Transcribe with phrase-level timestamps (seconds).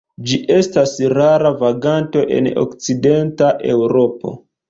[0.29, 4.37] Ĝi estas rara vaganto en okcidenta Eŭropo.